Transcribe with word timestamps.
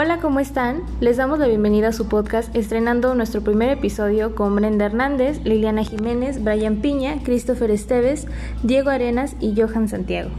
Hola, 0.00 0.20
¿cómo 0.20 0.38
están? 0.38 0.82
Les 1.00 1.16
damos 1.16 1.40
la 1.40 1.48
bienvenida 1.48 1.88
a 1.88 1.92
su 1.92 2.06
podcast 2.06 2.54
estrenando 2.54 3.16
nuestro 3.16 3.40
primer 3.40 3.70
episodio 3.70 4.36
con 4.36 4.54
Brenda 4.54 4.86
Hernández, 4.86 5.40
Liliana 5.42 5.82
Jiménez, 5.82 6.44
Brian 6.44 6.76
Piña, 6.76 7.20
Christopher 7.24 7.72
Esteves, 7.72 8.28
Diego 8.62 8.90
Arenas 8.90 9.34
y 9.40 9.60
Johan 9.60 9.88
Santiago. 9.88 10.30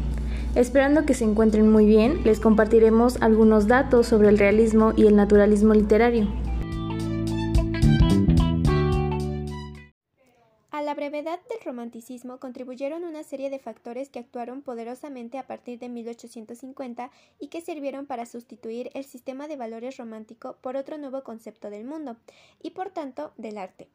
Esperando 0.55 1.05
que 1.05 1.13
se 1.13 1.25
encuentren 1.25 1.69
muy 1.69 1.85
bien, 1.85 2.21
les 2.23 2.39
compartiremos 2.39 3.21
algunos 3.21 3.67
datos 3.67 4.07
sobre 4.07 4.29
el 4.29 4.39
realismo 4.39 4.93
y 4.95 5.07
el 5.07 5.17
naturalismo 5.17 5.73
literario. 5.73 6.29
La 10.89 10.95
brevedad 10.95 11.39
del 11.47 11.61
romanticismo 11.63 12.39
contribuyeron 12.39 13.03
una 13.03 13.21
serie 13.21 13.51
de 13.51 13.59
factores 13.59 14.09
que 14.09 14.17
actuaron 14.17 14.63
poderosamente 14.63 15.37
a 15.37 15.45
partir 15.45 15.77
de 15.77 15.87
1850 15.87 17.11
y 17.37 17.49
que 17.49 17.61
sirvieron 17.61 18.07
para 18.07 18.25
sustituir 18.25 18.89
el 18.95 19.05
sistema 19.05 19.47
de 19.47 19.55
valores 19.55 19.97
romántico 19.97 20.57
por 20.61 20.75
otro 20.75 20.97
nuevo 20.97 21.23
concepto 21.23 21.69
del 21.69 21.85
mundo 21.85 22.17
y 22.63 22.71
por 22.71 22.89
tanto 22.89 23.33
del 23.37 23.59
arte. 23.59 23.87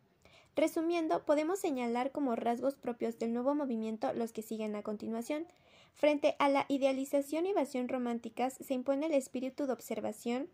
Resumiendo, 0.54 1.24
podemos 1.24 1.58
señalar 1.58 2.12
como 2.12 2.36
rasgos 2.36 2.76
propios 2.76 3.18
del 3.18 3.32
nuevo 3.32 3.56
movimiento 3.56 4.12
los 4.12 4.30
que 4.30 4.42
siguen 4.42 4.76
a 4.76 4.84
continuación. 4.84 5.48
Frente 5.94 6.36
a 6.38 6.48
la 6.48 6.64
idealización 6.68 7.46
y 7.46 7.50
evasión 7.50 7.88
románticas 7.88 8.54
se 8.60 8.72
impone 8.72 9.06
el 9.06 9.14
espíritu 9.14 9.66
de 9.66 9.72
observación, 9.72 10.48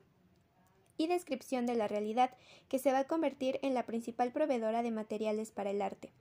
y 1.01 1.07
descripción 1.07 1.65
de 1.65 1.75
la 1.75 1.89
realidad, 1.89 2.31
que 2.69 2.79
se 2.79 2.93
va 2.93 3.01
a 3.01 3.07
convertir 3.07 3.59
en 3.63 3.73
la 3.73 3.87
principal 3.87 4.33
proveedora 4.33 4.83
de 4.83 4.91
materiales 4.91 5.51
para 5.51 5.71
el 5.71 5.81
arte. 5.81 6.13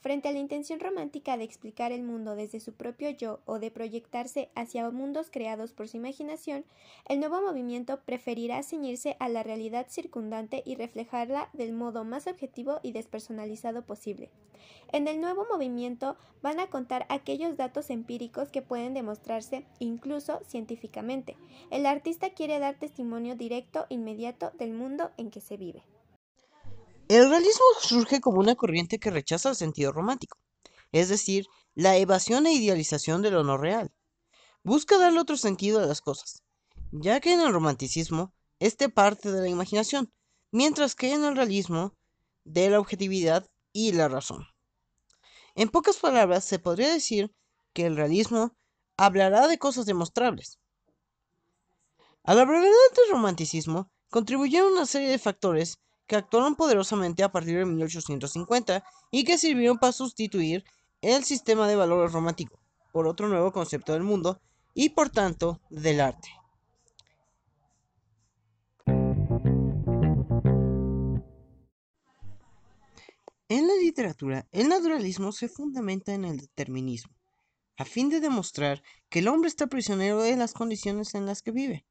Frente 0.00 0.28
a 0.28 0.32
la 0.32 0.38
intención 0.38 0.78
romántica 0.78 1.36
de 1.36 1.44
explicar 1.44 1.90
el 1.90 2.02
mundo 2.02 2.36
desde 2.36 2.60
su 2.60 2.72
propio 2.72 3.10
yo 3.10 3.40
o 3.46 3.58
de 3.58 3.70
proyectarse 3.70 4.48
hacia 4.54 4.88
mundos 4.90 5.28
creados 5.30 5.72
por 5.72 5.88
su 5.88 5.96
imaginación, 5.96 6.64
el 7.06 7.18
nuevo 7.18 7.40
movimiento 7.40 8.00
preferirá 8.04 8.62
ceñirse 8.62 9.16
a 9.18 9.28
la 9.28 9.42
realidad 9.42 9.86
circundante 9.88 10.62
y 10.64 10.76
reflejarla 10.76 11.50
del 11.52 11.72
modo 11.72 12.04
más 12.04 12.26
objetivo 12.28 12.78
y 12.82 12.92
despersonalizado 12.92 13.82
posible. 13.82 14.30
En 14.92 15.08
el 15.08 15.20
nuevo 15.20 15.46
movimiento 15.50 16.16
van 16.42 16.60
a 16.60 16.68
contar 16.68 17.04
aquellos 17.08 17.56
datos 17.56 17.90
empíricos 17.90 18.50
que 18.50 18.62
pueden 18.62 18.94
demostrarse 18.94 19.66
incluso 19.80 20.40
científicamente. 20.46 21.36
El 21.70 21.86
artista 21.86 22.30
quiere 22.30 22.58
dar 22.58 22.78
testimonio 22.78 23.34
directo, 23.34 23.86
inmediato 23.88 24.52
del 24.58 24.72
mundo 24.72 25.10
en 25.16 25.30
que 25.30 25.40
se 25.40 25.56
vive. 25.56 25.82
El 27.08 27.30
realismo 27.30 27.64
surge 27.80 28.20
como 28.20 28.38
una 28.38 28.54
corriente 28.54 28.98
que 28.98 29.10
rechaza 29.10 29.48
el 29.48 29.56
sentido 29.56 29.92
romántico, 29.92 30.36
es 30.92 31.08
decir, 31.08 31.46
la 31.74 31.96
evasión 31.96 32.46
e 32.46 32.52
idealización 32.52 33.22
de 33.22 33.30
lo 33.30 33.42
no 33.44 33.56
real. 33.56 33.90
Busca 34.62 34.98
darle 34.98 35.20
otro 35.20 35.38
sentido 35.38 35.80
a 35.80 35.86
las 35.86 36.02
cosas, 36.02 36.42
ya 36.90 37.18
que 37.20 37.32
en 37.32 37.40
el 37.40 37.50
romanticismo 37.50 38.34
este 38.58 38.90
parte 38.90 39.32
de 39.32 39.40
la 39.40 39.48
imaginación, 39.48 40.12
mientras 40.50 40.94
que 40.94 41.14
en 41.14 41.24
el 41.24 41.34
realismo 41.34 41.94
de 42.44 42.68
la 42.68 42.78
objetividad 42.78 43.48
y 43.72 43.92
la 43.92 44.08
razón. 44.08 44.46
En 45.54 45.70
pocas 45.70 45.96
palabras, 45.96 46.44
se 46.44 46.58
podría 46.58 46.92
decir 46.92 47.34
que 47.72 47.86
el 47.86 47.96
realismo 47.96 48.54
hablará 48.98 49.48
de 49.48 49.58
cosas 49.58 49.86
demostrables. 49.86 50.58
A 52.24 52.34
la 52.34 52.44
brevedad 52.44 52.74
del 52.96 53.12
romanticismo 53.12 53.90
contribuyeron 54.10 54.72
una 54.72 54.84
serie 54.84 55.08
de 55.08 55.18
factores 55.18 55.78
que 56.08 56.16
actuaron 56.16 56.56
poderosamente 56.56 57.22
a 57.22 57.30
partir 57.30 57.58
de 57.58 57.66
1850 57.66 58.82
y 59.12 59.24
que 59.24 59.38
sirvieron 59.38 59.78
para 59.78 59.92
sustituir 59.92 60.64
el 61.02 61.22
sistema 61.22 61.68
de 61.68 61.76
valores 61.76 62.12
romántico 62.12 62.58
por 62.92 63.06
otro 63.06 63.28
nuevo 63.28 63.52
concepto 63.52 63.92
del 63.92 64.02
mundo 64.02 64.40
y 64.74 64.88
por 64.88 65.10
tanto 65.10 65.60
del 65.70 66.00
arte. 66.00 66.30
En 73.50 73.66
la 73.66 73.74
literatura, 73.80 74.46
el 74.50 74.68
naturalismo 74.68 75.32
se 75.32 75.48
fundamenta 75.48 76.12
en 76.12 76.24
el 76.24 76.38
determinismo, 76.38 77.14
a 77.76 77.84
fin 77.84 78.08
de 78.08 78.20
demostrar 78.20 78.82
que 79.08 79.20
el 79.20 79.28
hombre 79.28 79.48
está 79.48 79.68
prisionero 79.68 80.20
de 80.22 80.36
las 80.36 80.52
condiciones 80.52 81.14
en 81.14 81.26
las 81.26 81.40
que 81.42 81.50
vive 81.50 81.86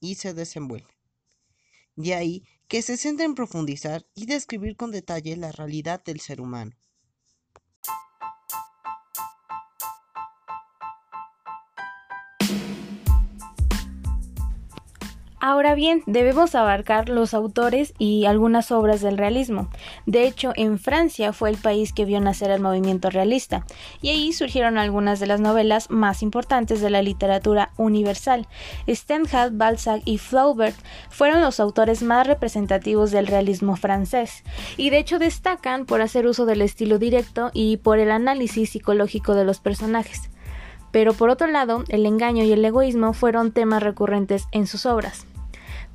y 0.00 0.16
se 0.16 0.34
desenvuelve. 0.34 0.97
De 1.98 2.14
ahí 2.14 2.44
que 2.68 2.80
se 2.80 2.96
centra 2.96 3.26
en 3.26 3.34
profundizar 3.34 4.06
y 4.14 4.26
describir 4.26 4.76
con 4.76 4.92
detalle 4.92 5.36
la 5.36 5.50
realidad 5.50 6.00
del 6.04 6.20
ser 6.20 6.40
humano. 6.40 6.76
Ahora 15.50 15.74
bien, 15.74 16.02
debemos 16.04 16.54
abarcar 16.54 17.08
los 17.08 17.32
autores 17.32 17.94
y 17.98 18.26
algunas 18.26 18.70
obras 18.70 19.00
del 19.00 19.16
realismo. 19.16 19.70
De 20.04 20.26
hecho, 20.26 20.52
en 20.56 20.78
Francia 20.78 21.32
fue 21.32 21.48
el 21.48 21.56
país 21.56 21.94
que 21.94 22.04
vio 22.04 22.20
nacer 22.20 22.50
el 22.50 22.60
movimiento 22.60 23.08
realista, 23.08 23.64
y 24.02 24.10
ahí 24.10 24.34
surgieron 24.34 24.76
algunas 24.76 25.20
de 25.20 25.26
las 25.26 25.40
novelas 25.40 25.88
más 25.88 26.22
importantes 26.22 26.82
de 26.82 26.90
la 26.90 27.00
literatura 27.00 27.70
universal. 27.78 28.46
Stendhal, 28.86 29.52
Balzac 29.52 30.02
y 30.04 30.18
Flaubert 30.18 30.76
fueron 31.08 31.40
los 31.40 31.60
autores 31.60 32.02
más 32.02 32.26
representativos 32.26 33.10
del 33.10 33.26
realismo 33.26 33.76
francés, 33.76 34.44
y 34.76 34.90
de 34.90 34.98
hecho 34.98 35.18
destacan 35.18 35.86
por 35.86 36.02
hacer 36.02 36.26
uso 36.26 36.44
del 36.44 36.60
estilo 36.60 36.98
directo 36.98 37.52
y 37.54 37.78
por 37.78 38.00
el 38.00 38.10
análisis 38.10 38.68
psicológico 38.68 39.34
de 39.34 39.46
los 39.46 39.60
personajes. 39.60 40.28
Pero 40.90 41.14
por 41.14 41.30
otro 41.30 41.46
lado, 41.46 41.84
el 41.88 42.04
engaño 42.04 42.44
y 42.44 42.52
el 42.52 42.64
egoísmo 42.64 43.14
fueron 43.14 43.52
temas 43.52 43.82
recurrentes 43.82 44.44
en 44.52 44.66
sus 44.66 44.84
obras. 44.84 45.27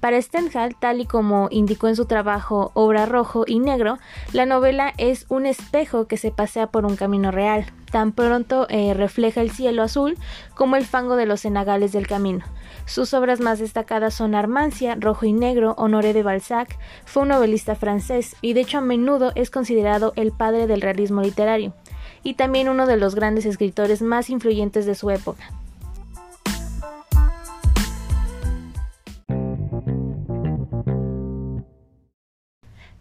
Para 0.03 0.21
Stendhal, 0.21 0.75
tal 0.75 0.99
y 0.99 1.05
como 1.05 1.47
indicó 1.49 1.87
en 1.87 1.95
su 1.95 2.03
trabajo 2.03 2.71
Obra 2.73 3.05
Rojo 3.05 3.45
y 3.47 3.59
Negro, 3.59 3.99
la 4.33 4.45
novela 4.45 4.93
es 4.97 5.25
un 5.29 5.45
espejo 5.45 6.07
que 6.07 6.17
se 6.17 6.29
pasea 6.29 6.67
por 6.67 6.85
un 6.85 6.97
camino 6.97 7.31
real. 7.31 7.67
Tan 7.89 8.11
pronto 8.11 8.67
eh, 8.69 8.93
refleja 8.93 9.39
el 9.39 9.49
cielo 9.49 9.81
azul 9.81 10.17
como 10.55 10.75
el 10.75 10.85
fango 10.85 11.15
de 11.15 11.25
los 11.25 11.39
cenagales 11.39 11.93
del 11.93 12.05
camino. 12.05 12.43
Sus 12.85 13.13
obras 13.13 13.39
más 13.39 13.59
destacadas 13.59 14.13
son 14.13 14.35
Armancia, 14.35 14.97
Rojo 14.99 15.25
y 15.25 15.31
Negro, 15.31 15.73
Honoré 15.77 16.11
de 16.11 16.23
Balzac, 16.23 16.77
fue 17.05 17.23
un 17.23 17.29
novelista 17.29 17.75
francés 17.75 18.35
y 18.41 18.51
de 18.51 18.59
hecho 18.59 18.79
a 18.79 18.81
menudo 18.81 19.31
es 19.35 19.49
considerado 19.49 20.11
el 20.17 20.33
padre 20.33 20.67
del 20.67 20.81
realismo 20.81 21.21
literario, 21.21 21.73
y 22.23 22.33
también 22.33 22.67
uno 22.67 22.87
de 22.87 22.97
los 22.97 23.15
grandes 23.15 23.45
escritores 23.45 24.01
más 24.01 24.29
influyentes 24.29 24.85
de 24.85 24.95
su 24.95 25.09
época. 25.11 25.62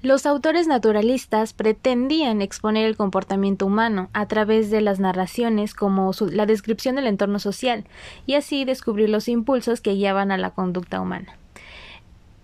Los 0.02 0.26
autores 0.26 0.66
naturalistas 0.66 1.52
pretendían 1.52 2.42
exponer 2.42 2.86
el 2.86 2.96
comportamiento 2.96 3.66
humano 3.66 4.10
a 4.12 4.26
través 4.26 4.68
de 4.68 4.80
las 4.80 4.98
narraciones 4.98 5.74
como 5.74 6.10
la 6.32 6.44
descripción 6.44 6.96
del 6.96 7.06
entorno 7.06 7.38
social 7.38 7.84
y 8.26 8.34
así 8.34 8.64
descubrir 8.64 9.10
los 9.10 9.28
impulsos 9.28 9.80
que 9.80 9.94
guiaban 9.94 10.32
a 10.32 10.38
la 10.38 10.50
conducta 10.50 11.00
humana. 11.00 11.36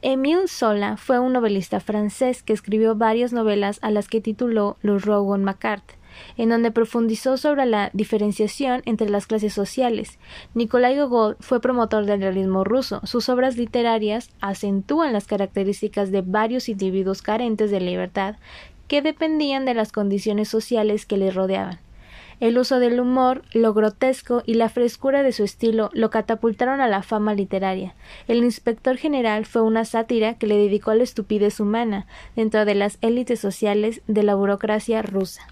Émile 0.02 0.46
Zola 0.46 0.96
fue 0.96 1.18
un 1.18 1.32
novelista 1.32 1.80
francés 1.80 2.44
que 2.44 2.52
escribió 2.52 2.94
varias 2.94 3.32
novelas 3.32 3.80
a 3.82 3.90
las 3.90 4.06
que 4.06 4.20
tituló 4.20 4.76
Los 4.80 5.04
Rougon 5.04 5.42
Macquart 5.42 5.97
en 6.36 6.48
donde 6.48 6.70
profundizó 6.70 7.36
sobre 7.36 7.66
la 7.66 7.90
diferenciación 7.92 8.82
entre 8.84 9.08
las 9.08 9.26
clases 9.26 9.52
sociales. 9.52 10.18
Nikolai 10.54 10.96
Gogol 10.98 11.36
fue 11.40 11.60
promotor 11.60 12.06
del 12.06 12.20
realismo 12.20 12.64
ruso. 12.64 13.00
Sus 13.04 13.28
obras 13.28 13.56
literarias 13.56 14.30
acentúan 14.40 15.12
las 15.12 15.26
características 15.26 16.10
de 16.10 16.22
varios 16.22 16.68
individuos 16.68 17.22
carentes 17.22 17.70
de 17.70 17.80
libertad 17.80 18.36
que 18.88 19.02
dependían 19.02 19.64
de 19.64 19.74
las 19.74 19.92
condiciones 19.92 20.48
sociales 20.48 21.06
que 21.06 21.18
les 21.18 21.34
rodeaban. 21.34 21.78
El 22.40 22.56
uso 22.56 22.78
del 22.78 23.00
humor, 23.00 23.42
lo 23.52 23.74
grotesco 23.74 24.42
y 24.46 24.54
la 24.54 24.68
frescura 24.68 25.24
de 25.24 25.32
su 25.32 25.42
estilo 25.42 25.90
lo 25.92 26.08
catapultaron 26.10 26.80
a 26.80 26.86
la 26.86 27.02
fama 27.02 27.34
literaria. 27.34 27.96
El 28.28 28.44
inspector 28.44 28.96
general 28.96 29.44
fue 29.44 29.62
una 29.62 29.84
sátira 29.84 30.34
que 30.34 30.46
le 30.46 30.56
dedicó 30.56 30.92
a 30.92 30.94
la 30.94 31.02
estupidez 31.02 31.58
humana 31.58 32.06
dentro 32.36 32.64
de 32.64 32.76
las 32.76 32.98
élites 33.00 33.40
sociales 33.40 34.02
de 34.06 34.22
la 34.22 34.36
burocracia 34.36 35.02
rusa. 35.02 35.48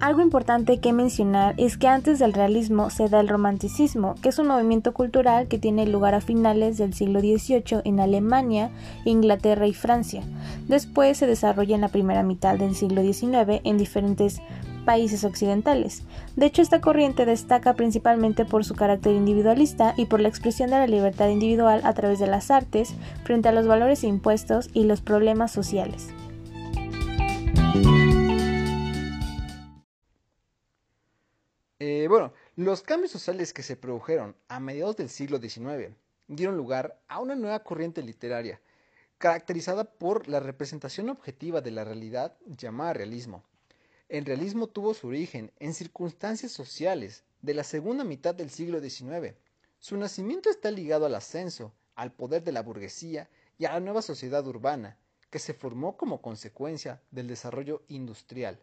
Algo 0.00 0.22
importante 0.22 0.78
que 0.78 0.94
mencionar 0.94 1.54
es 1.58 1.76
que 1.76 1.86
antes 1.86 2.18
del 2.18 2.32
realismo 2.32 2.88
se 2.88 3.10
da 3.10 3.20
el 3.20 3.28
romanticismo, 3.28 4.14
que 4.22 4.30
es 4.30 4.38
un 4.38 4.46
movimiento 4.46 4.94
cultural 4.94 5.46
que 5.46 5.58
tiene 5.58 5.86
lugar 5.86 6.14
a 6.14 6.22
finales 6.22 6.78
del 6.78 6.94
siglo 6.94 7.20
XVIII 7.20 7.82
en 7.84 8.00
Alemania, 8.00 8.70
Inglaterra 9.04 9.66
y 9.66 9.74
Francia. 9.74 10.22
Después 10.68 11.18
se 11.18 11.26
desarrolla 11.26 11.74
en 11.74 11.82
la 11.82 11.88
primera 11.88 12.22
mitad 12.22 12.56
del 12.56 12.74
siglo 12.74 13.02
XIX 13.02 13.60
en 13.62 13.76
diferentes 13.76 14.40
países 14.86 15.22
occidentales. 15.24 16.02
De 16.34 16.46
hecho, 16.46 16.62
esta 16.62 16.80
corriente 16.80 17.26
destaca 17.26 17.74
principalmente 17.74 18.46
por 18.46 18.64
su 18.64 18.74
carácter 18.74 19.14
individualista 19.14 19.92
y 19.98 20.06
por 20.06 20.20
la 20.20 20.28
expresión 20.28 20.70
de 20.70 20.78
la 20.78 20.86
libertad 20.86 21.28
individual 21.28 21.82
a 21.84 21.92
través 21.92 22.18
de 22.18 22.26
las 22.26 22.50
artes 22.50 22.94
frente 23.24 23.50
a 23.50 23.52
los 23.52 23.66
valores 23.66 24.02
impuestos 24.02 24.70
y 24.72 24.84
los 24.84 25.02
problemas 25.02 25.52
sociales. 25.52 26.08
Bueno, 32.10 32.32
Los 32.56 32.82
cambios 32.82 33.12
sociales 33.12 33.52
que 33.52 33.62
se 33.62 33.76
produjeron 33.76 34.34
a 34.48 34.58
mediados 34.58 34.96
del 34.96 35.08
siglo 35.08 35.38
XIX 35.38 35.94
dieron 36.26 36.56
lugar 36.56 37.00
a 37.06 37.20
una 37.20 37.36
nueva 37.36 37.62
corriente 37.62 38.02
literaria, 38.02 38.60
caracterizada 39.18 39.84
por 39.84 40.26
la 40.26 40.40
representación 40.40 41.08
objetiva 41.08 41.60
de 41.60 41.70
la 41.70 41.84
realidad 41.84 42.36
llamada 42.46 42.94
realismo. 42.94 43.44
El 44.08 44.24
realismo 44.24 44.66
tuvo 44.66 44.92
su 44.92 45.06
origen 45.06 45.52
en 45.60 45.72
circunstancias 45.72 46.50
sociales 46.50 47.22
de 47.42 47.54
la 47.54 47.62
segunda 47.62 48.02
mitad 48.02 48.34
del 48.34 48.50
siglo 48.50 48.80
XIX. 48.80 49.36
Su 49.78 49.96
nacimiento 49.96 50.50
está 50.50 50.72
ligado 50.72 51.06
al 51.06 51.14
ascenso, 51.14 51.72
al 51.94 52.10
poder 52.10 52.42
de 52.42 52.50
la 52.50 52.62
burguesía 52.62 53.30
y 53.56 53.66
a 53.66 53.74
la 53.74 53.78
nueva 53.78 54.02
sociedad 54.02 54.44
urbana, 54.48 54.98
que 55.30 55.38
se 55.38 55.54
formó 55.54 55.96
como 55.96 56.20
consecuencia 56.20 57.00
del 57.12 57.28
desarrollo 57.28 57.84
industrial. 57.86 58.58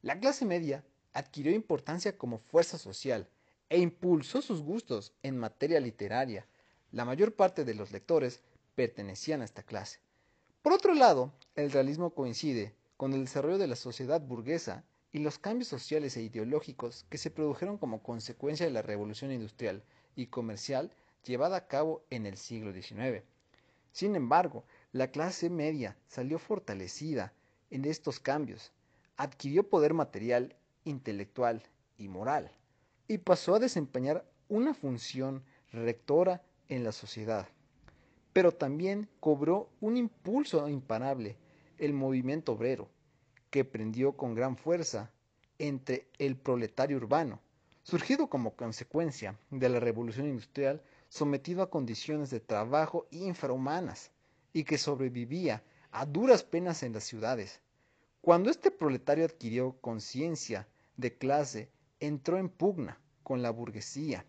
La 0.00 0.18
clase 0.18 0.46
media 0.46 0.82
adquirió 1.12 1.52
importancia 1.52 2.16
como 2.16 2.38
fuerza 2.38 2.78
social 2.78 3.28
e 3.68 3.78
impulsó 3.78 4.42
sus 4.42 4.62
gustos 4.62 5.12
en 5.22 5.36
materia 5.36 5.80
literaria. 5.80 6.46
La 6.90 7.04
mayor 7.04 7.34
parte 7.34 7.64
de 7.64 7.74
los 7.74 7.92
lectores 7.92 8.40
pertenecían 8.74 9.42
a 9.42 9.44
esta 9.44 9.62
clase. 9.62 10.00
Por 10.62 10.72
otro 10.72 10.94
lado, 10.94 11.32
el 11.54 11.70
realismo 11.70 12.10
coincide 12.10 12.74
con 12.96 13.12
el 13.12 13.24
desarrollo 13.24 13.58
de 13.58 13.66
la 13.66 13.76
sociedad 13.76 14.20
burguesa 14.20 14.84
y 15.12 15.20
los 15.20 15.38
cambios 15.38 15.68
sociales 15.68 16.16
e 16.16 16.22
ideológicos 16.22 17.06
que 17.08 17.18
se 17.18 17.30
produjeron 17.30 17.78
como 17.78 18.02
consecuencia 18.02 18.66
de 18.66 18.72
la 18.72 18.82
revolución 18.82 19.32
industrial 19.32 19.82
y 20.16 20.26
comercial 20.26 20.90
llevada 21.24 21.56
a 21.56 21.66
cabo 21.68 22.04
en 22.10 22.26
el 22.26 22.36
siglo 22.36 22.72
XIX. 22.72 23.22
Sin 23.92 24.16
embargo, 24.16 24.64
la 24.92 25.10
clase 25.10 25.50
media 25.50 25.96
salió 26.08 26.38
fortalecida 26.38 27.32
en 27.70 27.84
estos 27.84 28.20
cambios, 28.20 28.72
adquirió 29.16 29.68
poder 29.68 29.94
material, 29.94 30.56
intelectual 30.88 31.62
y 31.96 32.08
moral, 32.08 32.50
y 33.06 33.18
pasó 33.18 33.54
a 33.54 33.58
desempeñar 33.58 34.24
una 34.48 34.74
función 34.74 35.44
rectora 35.72 36.42
en 36.68 36.84
la 36.84 36.92
sociedad. 36.92 37.48
Pero 38.32 38.52
también 38.52 39.08
cobró 39.20 39.68
un 39.80 39.96
impulso 39.96 40.68
imparable 40.68 41.36
el 41.78 41.92
movimiento 41.92 42.52
obrero, 42.52 42.88
que 43.50 43.64
prendió 43.64 44.12
con 44.12 44.34
gran 44.34 44.56
fuerza 44.56 45.10
entre 45.58 46.08
el 46.18 46.36
proletario 46.36 46.96
urbano, 46.96 47.40
surgido 47.82 48.28
como 48.28 48.54
consecuencia 48.54 49.38
de 49.50 49.68
la 49.68 49.80
revolución 49.80 50.28
industrial 50.28 50.82
sometido 51.08 51.62
a 51.62 51.70
condiciones 51.70 52.30
de 52.30 52.40
trabajo 52.40 53.06
infrahumanas 53.10 54.10
y 54.52 54.64
que 54.64 54.78
sobrevivía 54.78 55.62
a 55.90 56.04
duras 56.04 56.42
penas 56.42 56.82
en 56.82 56.92
las 56.92 57.04
ciudades. 57.04 57.60
Cuando 58.20 58.50
este 58.50 58.70
proletario 58.70 59.24
adquirió 59.24 59.76
conciencia 59.80 60.68
de 60.98 61.16
clase, 61.16 61.70
entró 62.00 62.36
en 62.36 62.50
pugna 62.50 63.00
con 63.22 63.40
la 63.40 63.50
burguesía, 63.50 64.26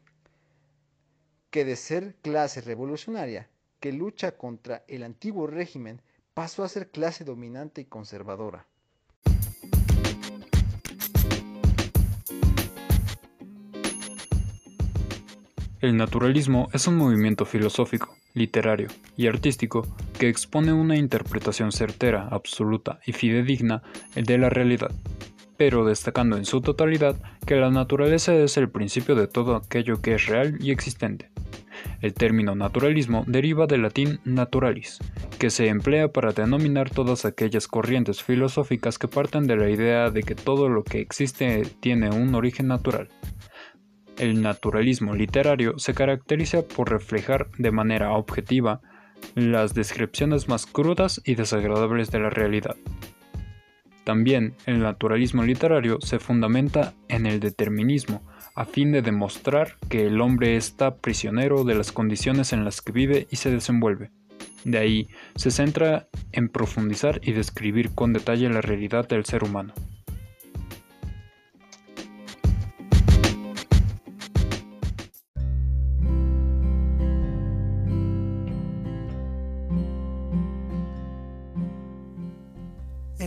que 1.50 1.66
de 1.66 1.76
ser 1.76 2.16
clase 2.22 2.62
revolucionaria, 2.62 3.50
que 3.80 3.92
lucha 3.92 4.38
contra 4.38 4.86
el 4.88 5.04
antiguo 5.04 5.48
régimen, 5.48 6.02
pasó 6.34 6.64
a 6.64 6.70
ser 6.70 6.92
clase 6.92 7.26
dominante 7.26 7.82
y 7.82 7.86
conservadora. 7.86 8.68
El 15.82 15.96
naturalismo 15.96 16.68
es 16.74 16.88
un 16.88 16.98
movimiento 16.98 17.46
filosófico, 17.46 18.16
literario 18.34 18.90
y 19.16 19.28
artístico 19.28 19.88
que 20.20 20.28
expone 20.28 20.74
una 20.74 20.98
interpretación 20.98 21.72
certera, 21.72 22.28
absoluta 22.28 23.00
y 23.06 23.14
fidedigna 23.14 23.82
de 24.14 24.38
la 24.38 24.50
realidad, 24.50 24.92
pero 25.60 25.84
destacando 25.84 26.38
en 26.38 26.46
su 26.46 26.62
totalidad 26.62 27.18
que 27.46 27.58
la 27.58 27.70
naturaleza 27.70 28.34
es 28.34 28.56
el 28.56 28.70
principio 28.70 29.14
de 29.16 29.28
todo 29.28 29.58
aquello 29.58 30.02
que 30.02 30.16
es 30.16 30.26
real 30.26 30.58
y 30.62 30.72
existente. 30.72 31.32
El 32.00 32.14
término 32.14 32.56
naturalismo 32.56 33.26
deriva 33.28 33.68
del 33.68 33.82
latín 33.82 34.22
naturalis, 34.24 35.00
que 35.38 35.50
se 35.50 35.68
emplea 35.68 36.14
para 36.14 36.32
denominar 36.32 36.90
todas 36.90 37.26
aquellas 37.26 37.68
corrientes 37.68 38.24
filosóficas 38.24 38.98
que 38.98 39.10
parten 39.10 39.48
de 39.48 39.58
la 39.58 39.70
idea 39.70 40.10
de 40.12 40.24
que 40.24 40.34
todo 40.34 40.70
lo 40.70 40.86
que 40.86 41.02
existe 41.02 41.64
tiene 41.82 42.10
un 42.10 42.34
origen 42.36 42.68
natural. 42.68 43.10
El 44.18 44.42
naturalismo 44.42 45.14
literario 45.14 45.78
se 45.78 45.94
caracteriza 45.94 46.62
por 46.62 46.90
reflejar 46.90 47.50
de 47.58 47.72
manera 47.72 48.14
objetiva 48.14 48.80
las 49.36 49.74
descripciones 49.74 50.48
más 50.48 50.66
crudas 50.66 51.20
y 51.26 51.36
desagradables 51.36 52.12
de 52.12 52.20
la 52.20 52.30
realidad. 52.30 52.78
También 54.10 54.56
el 54.66 54.80
naturalismo 54.80 55.44
literario 55.44 56.00
se 56.02 56.18
fundamenta 56.18 56.96
en 57.10 57.28
el 57.28 57.40
determinismo, 57.40 58.24
a 58.56 58.66
fin 58.66 58.92
de 58.92 59.04
demostrar 59.04 59.76
que 59.88 60.08
el 60.08 60.20
hombre 60.20 60.56
está 60.56 60.96
prisionero 60.96 61.64
de 61.64 61.76
las 61.76 61.92
condiciones 61.92 62.52
en 62.52 62.66
las 62.66 62.82
que 62.82 62.92
vive 62.92 63.28
y 63.30 63.36
se 63.36 63.52
desenvuelve. 63.52 64.10
De 64.64 64.80
ahí 64.80 65.10
se 65.36 65.52
centra 65.52 66.08
en 66.32 66.50
profundizar 66.50 67.22
y 67.22 67.34
describir 67.34 67.92
con 67.94 68.12
detalle 68.12 68.50
la 68.50 68.62
realidad 68.62 69.08
del 69.08 69.26
ser 69.26 69.44
humano. 69.44 69.76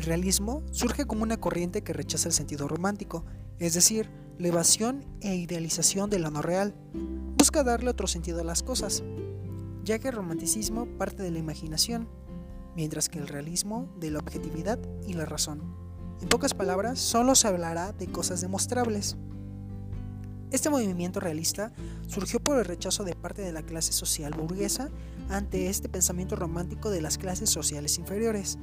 El 0.02 0.06
realismo 0.06 0.64
surge 0.72 1.06
como 1.06 1.22
una 1.22 1.36
corriente 1.36 1.82
que 1.82 1.92
rechaza 1.92 2.28
el 2.28 2.34
sentido 2.34 2.66
romántico, 2.66 3.24
es 3.60 3.74
decir, 3.74 4.10
la 4.36 4.48
evasión 4.48 5.04
e 5.20 5.36
idealización 5.36 6.10
de 6.10 6.18
lo 6.18 6.28
no 6.28 6.42
real. 6.42 6.74
Busca 7.38 7.62
darle 7.62 7.88
otro 7.88 8.08
sentido 8.08 8.40
a 8.40 8.44
las 8.44 8.64
cosas, 8.64 9.04
ya 9.84 10.00
que 10.00 10.08
el 10.08 10.14
romanticismo 10.14 10.86
parte 10.98 11.22
de 11.22 11.30
la 11.30 11.38
imaginación, 11.38 12.08
mientras 12.74 13.08
que 13.08 13.20
el 13.20 13.28
realismo 13.28 13.94
de 14.00 14.10
la 14.10 14.18
objetividad 14.18 14.80
y 15.06 15.12
la 15.12 15.24
razón. 15.24 15.62
En 16.20 16.28
pocas 16.28 16.52
palabras, 16.52 16.98
solo 16.98 17.36
se 17.36 17.46
hablará 17.46 17.92
de 17.92 18.08
cosas 18.08 18.40
demostrables. 18.40 19.16
Este 20.50 20.68
movimiento 20.68 21.20
realista 21.20 21.72
surgió 22.08 22.40
por 22.40 22.58
el 22.58 22.64
rechazo 22.64 23.04
de 23.04 23.14
parte 23.14 23.42
de 23.42 23.52
la 23.52 23.62
clase 23.62 23.92
social 23.92 24.34
burguesa 24.36 24.90
ante 25.30 25.68
este 25.68 25.88
pensamiento 25.88 26.34
romántico 26.34 26.90
de 26.90 27.02
las 27.02 27.18
clases 27.18 27.50
sociales 27.50 27.98
inferiores, 27.98 28.58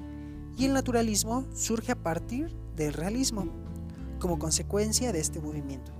y 0.59 0.65
el 0.65 0.73
naturalismo 0.73 1.47
surge 1.53 1.93
a 1.93 1.95
partir 1.95 2.53
del 2.75 2.91
realismo, 2.91 3.45
como 4.19 4.37
consecuencia 4.37 5.13
de 5.13 5.21
este 5.21 5.39
movimiento. 5.39 5.93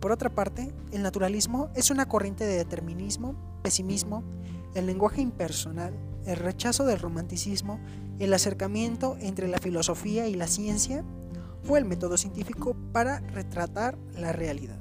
Por 0.00 0.10
otra 0.10 0.34
parte, 0.34 0.72
el 0.90 1.02
naturalismo 1.02 1.68
es 1.74 1.90
una 1.90 2.08
corriente 2.08 2.46
de 2.46 2.56
determinismo, 2.56 3.60
pesimismo, 3.62 4.24
el 4.74 4.86
lenguaje 4.86 5.20
impersonal, 5.20 5.92
el 6.24 6.36
rechazo 6.36 6.86
del 6.86 6.98
romanticismo, 6.98 7.78
el 8.18 8.32
acercamiento 8.32 9.18
entre 9.20 9.48
la 9.48 9.58
filosofía 9.58 10.28
y 10.28 10.34
la 10.34 10.46
ciencia, 10.46 11.04
fue 11.62 11.78
el 11.78 11.84
método 11.84 12.16
científico 12.16 12.74
para 12.92 13.20
retratar 13.20 13.98
la 14.16 14.32
realidad. 14.32 14.80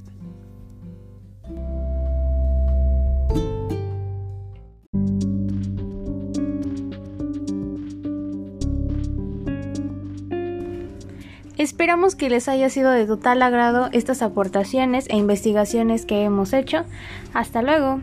Esperamos 11.60 12.16
que 12.16 12.30
les 12.30 12.48
haya 12.48 12.70
sido 12.70 12.90
de 12.90 13.06
total 13.06 13.42
agrado 13.42 13.90
estas 13.92 14.22
aportaciones 14.22 15.08
e 15.10 15.18
investigaciones 15.18 16.06
que 16.06 16.24
hemos 16.24 16.54
hecho. 16.54 16.86
Hasta 17.34 17.62
luego. 17.62 18.00